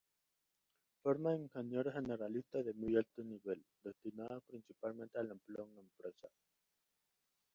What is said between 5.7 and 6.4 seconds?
empresas.